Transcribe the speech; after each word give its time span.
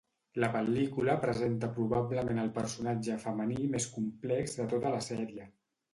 La 0.43 0.47
pel·lícula 0.53 1.17
presenta 1.25 1.69
probablement 1.75 2.41
el 2.45 2.49
personatge 2.57 3.19
femení 3.27 3.69
més 3.77 3.89
complex 3.99 4.59
de 4.63 4.67
tota 4.73 4.95
la 4.99 5.07
sèrie. 5.11 5.47